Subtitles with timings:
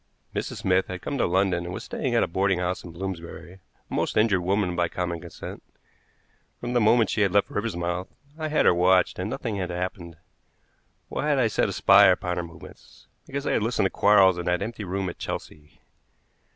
[0.33, 0.55] Mrs.
[0.61, 3.93] Smith had come to London and was staying at a boarding house in Bloomsbury, a
[3.93, 5.61] most injured woman by common consent.
[6.59, 9.69] From the moment she had left Riversmouth I had had her watched, and nothing had
[9.69, 10.17] happened.
[11.07, 13.05] Why had I set a spy upon her movements?
[13.27, 15.79] Because I had listened to Quarles in that empty room at Chelsea.